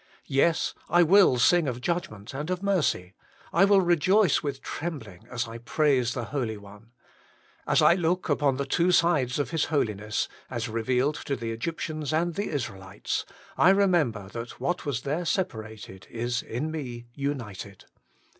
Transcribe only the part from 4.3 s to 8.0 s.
with trembling as I praise the Holy One. As I